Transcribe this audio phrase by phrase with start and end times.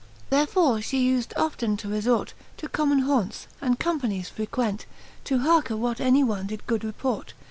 [0.31, 4.87] Therefore fhe ufed often to refort To common haunts, and companies frequent.
[5.25, 7.35] To hearke what any one did good report.